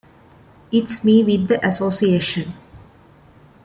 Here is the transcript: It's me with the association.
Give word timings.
It's 0.71 1.03
me 1.03 1.23
with 1.23 1.47
the 1.47 1.63
association. 1.63 2.53